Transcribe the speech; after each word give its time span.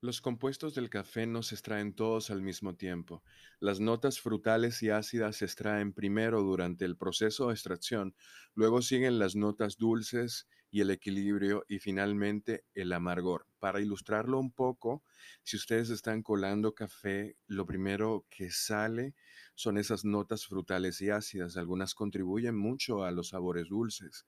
Los 0.00 0.20
compuestos 0.20 0.76
del 0.76 0.90
café 0.90 1.26
no 1.26 1.42
se 1.42 1.56
extraen 1.56 1.92
todos 1.92 2.30
al 2.30 2.40
mismo 2.40 2.76
tiempo. 2.76 3.24
Las 3.58 3.80
notas 3.80 4.20
frutales 4.20 4.80
y 4.84 4.90
ácidas 4.90 5.36
se 5.36 5.44
extraen 5.44 5.92
primero 5.92 6.40
durante 6.40 6.84
el 6.84 6.96
proceso 6.96 7.48
de 7.48 7.54
extracción, 7.54 8.14
luego 8.54 8.80
siguen 8.80 9.18
las 9.18 9.34
notas 9.34 9.76
dulces 9.76 10.46
y 10.70 10.82
el 10.82 10.90
equilibrio 10.92 11.64
y 11.66 11.80
finalmente 11.80 12.64
el 12.74 12.92
amargor. 12.92 13.48
Para 13.58 13.80
ilustrarlo 13.80 14.38
un 14.38 14.52
poco, 14.52 15.02
si 15.42 15.56
ustedes 15.56 15.90
están 15.90 16.22
colando 16.22 16.74
café, 16.74 17.36
lo 17.48 17.66
primero 17.66 18.24
que 18.30 18.52
sale 18.52 19.16
son 19.56 19.78
esas 19.78 20.04
notas 20.04 20.46
frutales 20.46 21.00
y 21.00 21.10
ácidas. 21.10 21.56
Algunas 21.56 21.94
contribuyen 21.94 22.56
mucho 22.56 23.02
a 23.02 23.10
los 23.10 23.30
sabores 23.30 23.66
dulces. 23.68 24.26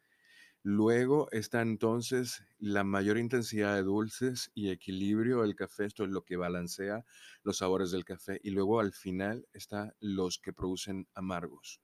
Luego 0.62 1.28
está 1.32 1.62
entonces 1.62 2.44
la 2.58 2.84
mayor 2.84 3.16
intensidad 3.16 3.76
de 3.76 3.82
dulces 3.82 4.50
y 4.54 4.68
equilibrio 4.68 5.40
del 5.40 5.56
café, 5.56 5.86
esto 5.86 6.04
es 6.04 6.10
lo 6.10 6.22
que 6.22 6.36
balancea 6.36 7.06
los 7.42 7.58
sabores 7.58 7.90
del 7.92 8.04
café. 8.04 8.38
Y 8.42 8.50
luego 8.50 8.78
al 8.78 8.92
final 8.92 9.48
está 9.54 9.96
los 10.00 10.38
que 10.38 10.52
producen 10.52 11.08
amargos. 11.14 11.80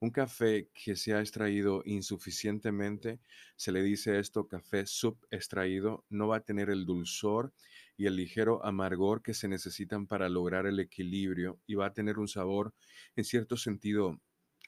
Un 0.00 0.10
café 0.10 0.70
que 0.72 0.96
se 0.96 1.12
ha 1.12 1.20
extraído 1.20 1.82
insuficientemente, 1.84 3.20
se 3.56 3.72
le 3.72 3.82
dice 3.82 4.18
esto 4.18 4.48
café 4.48 4.86
subextraído, 4.86 6.06
no 6.08 6.28
va 6.28 6.36
a 6.36 6.44
tener 6.44 6.70
el 6.70 6.86
dulzor 6.86 7.52
y 7.96 8.06
el 8.06 8.16
ligero 8.16 8.64
amargor 8.64 9.22
que 9.22 9.34
se 9.34 9.48
necesitan 9.48 10.06
para 10.06 10.30
lograr 10.30 10.66
el 10.66 10.80
equilibrio 10.80 11.60
y 11.66 11.74
va 11.74 11.86
a 11.86 11.92
tener 11.92 12.18
un 12.18 12.28
sabor 12.28 12.72
en 13.16 13.24
cierto 13.24 13.58
sentido 13.58 14.18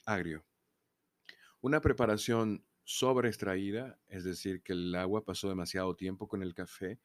agrio. 0.04 0.44
Una 1.60 1.80
preparación 1.80 2.64
sobreextraída, 2.90 4.00
es 4.08 4.24
decir, 4.24 4.62
que 4.62 4.72
el 4.72 4.92
agua 4.96 5.24
pasó 5.24 5.48
demasiado 5.48 5.94
tiempo 5.94 6.26
con 6.26 6.42
el 6.42 6.54
café, 6.54 6.98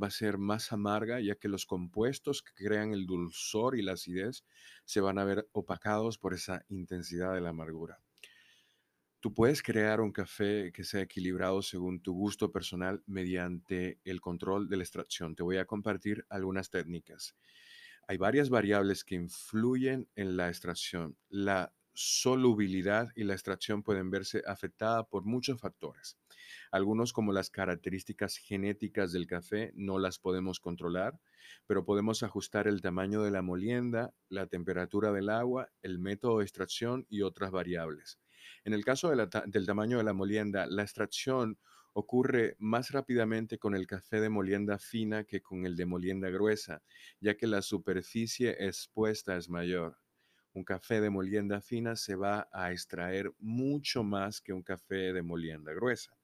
va 0.00 0.08
a 0.08 0.10
ser 0.10 0.36
más 0.36 0.70
amarga 0.70 1.18
ya 1.18 1.34
que 1.34 1.48
los 1.48 1.64
compuestos 1.64 2.42
que 2.42 2.66
crean 2.66 2.92
el 2.92 3.06
dulzor 3.06 3.78
y 3.78 3.80
la 3.80 3.92
acidez 3.92 4.44
se 4.84 5.00
van 5.00 5.18
a 5.18 5.24
ver 5.24 5.48
opacados 5.52 6.18
por 6.18 6.34
esa 6.34 6.66
intensidad 6.68 7.32
de 7.32 7.40
la 7.40 7.48
amargura. 7.48 8.02
Tú 9.20 9.32
puedes 9.32 9.62
crear 9.62 10.02
un 10.02 10.12
café 10.12 10.72
que 10.74 10.84
sea 10.84 11.00
equilibrado 11.00 11.62
según 11.62 12.02
tu 12.02 12.12
gusto 12.12 12.52
personal 12.52 13.02
mediante 13.06 13.98
el 14.04 14.20
control 14.20 14.68
de 14.68 14.76
la 14.76 14.82
extracción. 14.82 15.34
Te 15.36 15.42
voy 15.42 15.56
a 15.56 15.64
compartir 15.64 16.26
algunas 16.28 16.68
técnicas. 16.68 17.34
Hay 18.06 18.18
varias 18.18 18.50
variables 18.50 19.04
que 19.04 19.14
influyen 19.14 20.06
en 20.16 20.36
la 20.36 20.48
extracción. 20.48 21.16
La 21.30 21.72
solubilidad 21.94 23.08
y 23.14 23.24
la 23.24 23.34
extracción 23.34 23.82
pueden 23.82 24.10
verse 24.10 24.42
afectada 24.46 25.04
por 25.04 25.24
muchos 25.24 25.60
factores. 25.60 26.16
Algunos 26.70 27.12
como 27.12 27.32
las 27.32 27.50
características 27.50 28.36
genéticas 28.36 29.12
del 29.12 29.26
café 29.26 29.72
no 29.74 29.98
las 29.98 30.18
podemos 30.18 30.60
controlar, 30.60 31.18
pero 31.66 31.84
podemos 31.84 32.22
ajustar 32.22 32.68
el 32.68 32.80
tamaño 32.80 33.22
de 33.22 33.30
la 33.30 33.42
molienda, 33.42 34.14
la 34.28 34.46
temperatura 34.46 35.12
del 35.12 35.30
agua, 35.30 35.68
el 35.82 35.98
método 35.98 36.38
de 36.38 36.44
extracción 36.44 37.06
y 37.08 37.22
otras 37.22 37.50
variables. 37.50 38.18
En 38.64 38.72
el 38.72 38.84
caso 38.84 39.10
del 39.10 39.66
tamaño 39.66 39.98
de 39.98 40.04
la 40.04 40.12
molienda, 40.12 40.66
la 40.66 40.82
extracción 40.82 41.58
ocurre 41.92 42.56
más 42.58 42.90
rápidamente 42.90 43.58
con 43.58 43.74
el 43.74 43.86
café 43.86 44.20
de 44.20 44.28
molienda 44.28 44.78
fina 44.78 45.24
que 45.24 45.42
con 45.42 45.66
el 45.66 45.76
de 45.76 45.86
molienda 45.86 46.30
gruesa, 46.30 46.82
ya 47.20 47.36
que 47.36 47.46
la 47.46 47.62
superficie 47.62 48.56
expuesta 48.64 49.36
es 49.36 49.48
mayor 49.48 49.98
un 50.52 50.64
café 50.64 51.00
de 51.00 51.10
molienda 51.10 51.60
fina 51.60 51.96
se 51.96 52.16
va 52.16 52.48
a 52.52 52.72
extraer 52.72 53.32
mucho 53.38 54.02
más 54.02 54.40
que 54.40 54.52
un 54.52 54.62
café 54.62 55.12
de 55.12 55.22
molienda 55.22 55.72
gruesa. 55.72 56.16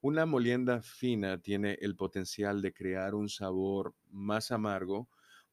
Una 0.00 0.26
molienda 0.26 0.80
fina 0.80 1.38
tiene 1.38 1.76
el 1.80 1.96
potencial 1.96 2.62
de 2.62 2.72
crear 2.72 3.14
un 3.14 3.28
sabor 3.28 3.94
más 4.10 4.52
amargo 4.52 5.08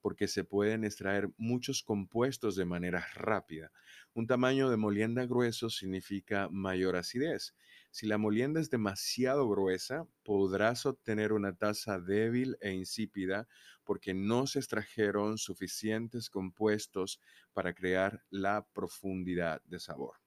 porque 0.06 0.28
se 0.28 0.44
pueden 0.44 0.84
extraer 0.84 1.30
muchos 1.36 1.82
compuestos 1.82 2.56
de 2.56 2.64
manera 2.64 3.08
rápida. 3.16 3.72
Un 4.14 4.28
tamaño 4.28 4.70
de 4.70 4.78
molienda 4.78 5.26
grueso 5.26 5.72
significa 5.72 6.48
mayor 6.52 6.96
acidez. 6.96 7.56
Si 7.96 8.08
la 8.08 8.18
molienda 8.18 8.60
es 8.60 8.70
demasiado 8.70 9.48
gruesa, 9.48 10.06
podrás 10.24 10.86
obtener 10.86 11.32
una 11.32 11.56
taza 11.56 11.98
débil 11.98 12.58
e 12.60 12.74
insípida 12.74 13.48
porque 13.86 14.14
no 14.14 14.48
se 14.48 14.60
extrajeron 14.60 15.38
suficientes 15.38 16.30
compuestos 16.30 17.22
para 17.54 17.74
crear 17.74 18.22
la 18.30 18.68
profundidad 18.74 19.62
de 19.64 19.80
sabor. 19.80 20.18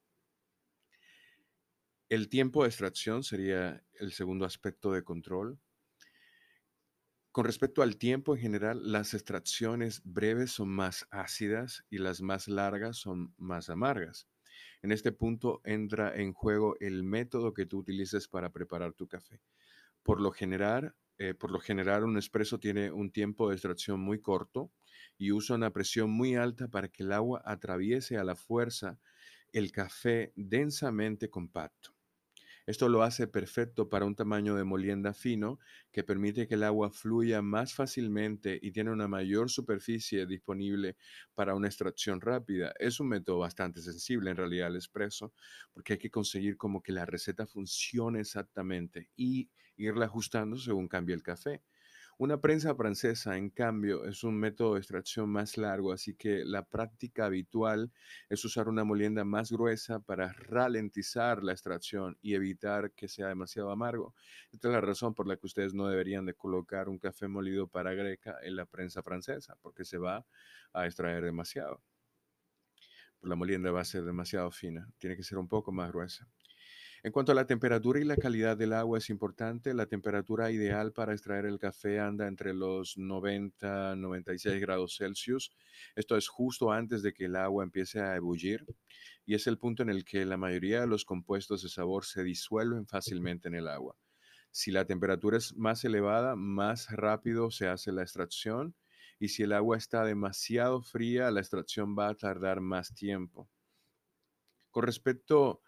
El 2.09 2.27
tiempo 2.27 2.63
de 2.63 2.69
extracción 2.69 3.21
sería 3.21 3.85
el 3.99 4.13
segundo 4.13 4.45
aspecto 4.45 4.91
de 4.91 5.03
control. 5.03 5.59
Con 7.31 7.45
respecto 7.45 7.83
al 7.83 7.97
tiempo 7.97 8.33
en 8.33 8.41
general, 8.41 8.91
las 8.91 9.13
extracciones 9.13 10.01
breves 10.03 10.53
son 10.53 10.69
más 10.69 11.05
ácidas 11.11 11.85
y 11.91 11.99
las 11.99 12.19
más 12.19 12.47
largas 12.47 12.97
son 12.97 13.31
más 13.37 13.69
amargas. 13.69 14.27
En 14.81 14.91
este 14.91 15.11
punto 15.11 15.61
entra 15.63 16.15
en 16.15 16.33
juego 16.33 16.75
el 16.79 17.03
método 17.03 17.53
que 17.53 17.65
tú 17.65 17.79
utilices 17.79 18.27
para 18.27 18.51
preparar 18.51 18.93
tu 18.93 19.07
café. 19.07 19.41
Por 20.03 20.21
lo 20.21 20.31
general, 20.31 20.95
eh, 21.17 21.33
por 21.33 21.51
lo 21.51 21.59
general 21.59 22.05
un 22.05 22.17
espresso 22.17 22.59
tiene 22.59 22.91
un 22.91 23.11
tiempo 23.11 23.49
de 23.49 23.55
extracción 23.55 23.99
muy 23.99 24.21
corto 24.21 24.71
y 25.17 25.33
usa 25.33 25.57
una 25.57 25.71
presión 25.71 26.09
muy 26.09 26.35
alta 26.35 26.69
para 26.69 26.87
que 26.87 27.03
el 27.03 27.11
agua 27.11 27.41
atraviese 27.43 28.17
a 28.17 28.23
la 28.23 28.35
fuerza 28.35 28.99
el 29.51 29.71
café 29.71 30.31
densamente 30.35 31.29
compacto. 31.29 31.98
Esto 32.69 32.87
lo 32.87 33.01
hace 33.01 33.25
perfecto 33.27 33.89
para 33.89 34.05
un 34.05 34.15
tamaño 34.15 34.53
de 34.55 34.63
molienda 34.63 35.15
fino 35.15 35.57
que 35.91 36.03
permite 36.03 36.47
que 36.47 36.53
el 36.53 36.61
agua 36.61 36.91
fluya 36.91 37.41
más 37.41 37.73
fácilmente 37.73 38.59
y 38.61 38.71
tiene 38.71 38.91
una 38.91 39.07
mayor 39.07 39.49
superficie 39.49 40.27
disponible 40.27 40.95
para 41.33 41.55
una 41.55 41.67
extracción 41.67 42.21
rápida. 42.21 42.71
Es 42.77 42.99
un 42.99 43.07
método 43.09 43.39
bastante 43.39 43.81
sensible 43.81 44.29
en 44.29 44.37
realidad 44.37 44.67
el 44.67 44.75
expreso 44.75 45.33
porque 45.73 45.93
hay 45.93 45.99
que 45.99 46.11
conseguir 46.11 46.57
como 46.57 46.83
que 46.83 46.91
la 46.91 47.07
receta 47.07 47.47
funcione 47.47 48.19
exactamente 48.19 49.09
y 49.15 49.49
irla 49.75 50.05
ajustando 50.05 50.55
según 50.55 50.87
cambie 50.87 51.15
el 51.15 51.23
café. 51.23 51.63
Una 52.21 52.41
prensa 52.41 52.75
francesa, 52.75 53.37
en 53.37 53.49
cambio, 53.49 54.03
es 54.03 54.25
un 54.25 54.37
método 54.37 54.73
de 54.73 54.79
extracción 54.81 55.29
más 55.29 55.57
largo, 55.57 55.93
así 55.93 56.15
que 56.15 56.43
la 56.43 56.63
práctica 56.65 57.25
habitual 57.25 57.93
es 58.27 58.43
usar 58.43 58.67
una 58.67 58.83
molienda 58.83 59.23
más 59.23 59.53
gruesa 59.53 60.01
para 60.01 60.33
ralentizar 60.33 61.41
la 61.45 61.53
extracción 61.53 62.17
y 62.21 62.33
evitar 62.35 62.91
que 62.91 63.07
sea 63.07 63.29
demasiado 63.29 63.71
amargo. 63.71 64.15
Esta 64.51 64.67
es 64.67 64.73
la 64.73 64.81
razón 64.81 65.13
por 65.15 65.27
la 65.27 65.37
que 65.37 65.47
ustedes 65.47 65.73
no 65.73 65.87
deberían 65.87 66.25
de 66.25 66.33
colocar 66.33 66.89
un 66.89 66.99
café 66.99 67.29
molido 67.29 67.67
para 67.69 67.93
greca 67.93 68.37
en 68.41 68.57
la 68.57 68.65
prensa 68.65 69.01
francesa, 69.01 69.55
porque 69.61 69.85
se 69.85 69.97
va 69.97 70.25
a 70.73 70.85
extraer 70.85 71.23
demasiado. 71.23 71.81
La 73.21 73.35
molienda 73.37 73.71
va 73.71 73.79
a 73.79 73.85
ser 73.85 74.03
demasiado 74.03 74.51
fina, 74.51 74.91
tiene 74.97 75.15
que 75.15 75.23
ser 75.23 75.37
un 75.37 75.47
poco 75.47 75.71
más 75.71 75.89
gruesa. 75.89 76.27
En 77.01 77.13
cuanto 77.13 77.31
a 77.31 77.35
la 77.35 77.47
temperatura 77.47 78.01
y 78.01 78.03
la 78.03 78.17
calidad 78.17 78.57
del 78.57 78.73
agua 78.73 78.97
es 78.97 79.09
importante. 79.09 79.73
La 79.73 79.85
temperatura 79.85 80.51
ideal 80.51 80.91
para 80.91 81.13
extraer 81.13 81.45
el 81.45 81.57
café 81.57 81.99
anda 81.99 82.27
entre 82.27 82.53
los 82.53 82.97
90 82.97 83.95
96 83.95 84.59
grados 84.59 84.97
Celsius. 84.97 85.51
Esto 85.95 86.17
es 86.17 86.27
justo 86.27 86.73
antes 86.73 87.01
de 87.01 87.13
que 87.13 87.25
el 87.25 87.37
agua 87.37 87.63
empiece 87.63 88.01
a 88.01 88.17
ebullir 88.17 88.65
y 89.25 89.35
es 89.35 89.47
el 89.47 89.57
punto 89.57 89.83
en 89.83 89.89
el 89.89 90.03
que 90.03 90.25
la 90.25 90.35
mayoría 90.35 90.81
de 90.81 90.87
los 90.87 91.05
compuestos 91.05 91.63
de 91.63 91.69
sabor 91.69 92.03
se 92.03 92.23
disuelven 92.23 92.85
fácilmente 92.85 93.47
en 93.47 93.55
el 93.55 93.69
agua. 93.69 93.95
Si 94.51 94.71
la 94.71 94.85
temperatura 94.85 95.37
es 95.37 95.55
más 95.55 95.85
elevada, 95.85 96.35
más 96.35 96.89
rápido 96.91 97.49
se 97.49 97.67
hace 97.67 97.93
la 97.93 98.01
extracción 98.01 98.75
y 99.19 99.29
si 99.29 99.43
el 99.43 99.53
agua 99.53 99.77
está 99.77 100.03
demasiado 100.03 100.81
fría, 100.81 101.31
la 101.31 101.39
extracción 101.39 101.95
va 101.97 102.09
a 102.09 102.15
tardar 102.15 102.59
más 102.59 102.93
tiempo. 102.93 103.49
Con 104.71 104.83
respecto 104.83 105.61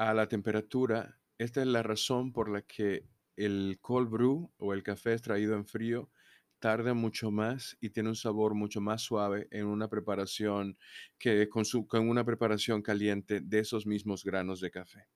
a 0.00 0.14
la 0.14 0.28
temperatura, 0.28 1.20
esta 1.36 1.60
es 1.60 1.66
la 1.66 1.82
razón 1.82 2.32
por 2.32 2.48
la 2.48 2.62
que 2.62 3.04
el 3.36 3.76
cold 3.82 4.08
brew 4.08 4.50
o 4.56 4.72
el 4.72 4.82
café 4.82 5.12
extraído 5.12 5.54
en 5.54 5.66
frío 5.66 6.10
tarda 6.58 6.94
mucho 6.94 7.30
más 7.30 7.76
y 7.82 7.90
tiene 7.90 8.08
un 8.08 8.16
sabor 8.16 8.54
mucho 8.54 8.80
más 8.80 9.02
suave 9.02 9.46
en 9.50 9.66
una 9.66 9.88
preparación 9.88 10.78
que 11.18 11.50
con, 11.50 11.64
con 11.86 12.08
una 12.08 12.24
preparación 12.24 12.80
caliente 12.80 13.42
de 13.42 13.58
esos 13.58 13.86
mismos 13.86 14.24
granos 14.24 14.62
de 14.62 14.70
café. 14.70 15.06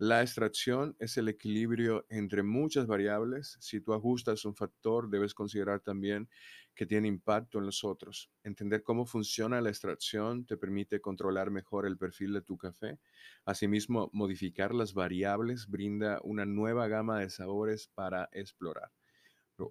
La 0.00 0.22
extracción 0.22 0.96
es 0.98 1.16
el 1.18 1.28
equilibrio 1.28 2.06
entre 2.08 2.42
muchas 2.42 2.86
variables. 2.86 3.56
Si 3.60 3.80
tú 3.80 3.94
ajustas 3.94 4.44
un 4.44 4.54
factor, 4.54 5.08
debes 5.10 5.34
considerar 5.34 5.80
también 5.80 6.28
que 6.74 6.86
tiene 6.86 7.08
impacto 7.08 7.58
en 7.58 7.66
los 7.66 7.82
otros. 7.84 8.30
Entender 8.44 8.82
cómo 8.84 9.06
funciona 9.06 9.60
la 9.60 9.70
extracción 9.70 10.46
te 10.46 10.56
permite 10.56 11.00
controlar 11.00 11.50
mejor 11.50 11.84
el 11.86 11.98
perfil 11.98 12.32
de 12.32 12.42
tu 12.42 12.56
café. 12.56 13.00
Asimismo, 13.44 14.10
modificar 14.12 14.72
las 14.72 14.94
variables 14.94 15.66
brinda 15.68 16.20
una 16.22 16.46
nueva 16.46 16.86
gama 16.86 17.18
de 17.18 17.30
sabores 17.30 17.88
para 17.88 18.28
explorar 18.32 18.97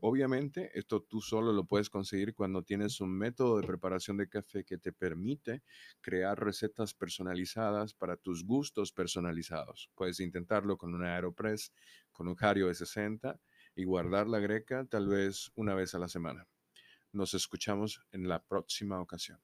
obviamente 0.01 0.71
esto 0.77 1.01
tú 1.01 1.21
solo 1.21 1.53
lo 1.53 1.65
puedes 1.65 1.89
conseguir 1.89 2.33
cuando 2.33 2.63
tienes 2.63 2.99
un 3.01 3.17
método 3.17 3.59
de 3.59 3.67
preparación 3.67 4.17
de 4.17 4.27
café 4.27 4.63
que 4.63 4.77
te 4.77 4.91
permite 4.91 5.63
crear 6.01 6.39
recetas 6.39 6.93
personalizadas 6.93 7.93
para 7.93 8.17
tus 8.17 8.43
gustos 8.45 8.91
personalizados. 8.91 9.89
Puedes 9.95 10.19
intentarlo 10.19 10.77
con 10.77 10.93
un 10.93 11.03
Aeropress, 11.03 11.71
con 12.11 12.27
un 12.27 12.35
Hario 12.39 12.67
de 12.67 12.75
60 12.75 13.39
y 13.75 13.83
guardar 13.83 14.27
la 14.27 14.39
greca 14.39 14.85
tal 14.85 15.07
vez 15.07 15.51
una 15.55 15.75
vez 15.75 15.95
a 15.95 15.99
la 15.99 16.07
semana. 16.07 16.47
Nos 17.11 17.33
escuchamos 17.33 18.01
en 18.11 18.27
la 18.27 18.43
próxima 18.43 18.99
ocasión. 18.99 19.39